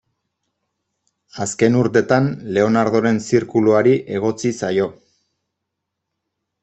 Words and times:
Azken 1.45 1.77
urtetan 1.81 2.29
Leonardoren 2.55 3.21
zirkuluari 3.33 3.93
egotzi 4.17 4.57
zaio. 4.63 4.89